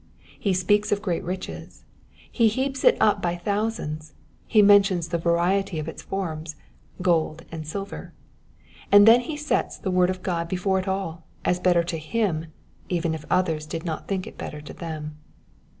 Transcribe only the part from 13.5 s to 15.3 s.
did not think it better to them.